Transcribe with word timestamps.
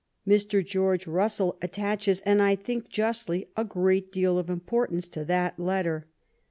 Mr. 0.27 0.65
George 0.65 1.05
Russell 1.05 1.59
attaches, 1.61 2.21
and 2.25 2.41
I 2.41 2.55
think 2.55 2.89
justly, 2.89 3.49
a 3.55 3.63
great 3.63 4.11
deal 4.11 4.39
of 4.39 4.47
impor 4.47 4.89
tance 4.89 5.07
to 5.09 5.23
that 5.25 5.59
letter. 5.59 6.07